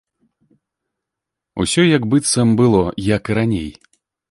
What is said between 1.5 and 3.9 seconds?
Усё як быццам было, як і раней.